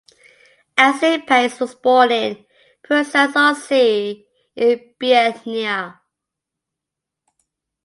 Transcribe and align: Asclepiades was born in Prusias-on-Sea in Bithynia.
Asclepiades 0.79 1.59
was 1.59 1.75
born 1.75 2.11
in 2.11 2.43
Prusias-on-Sea 2.83 4.25
in 4.55 4.93
Bithynia. 4.97 5.99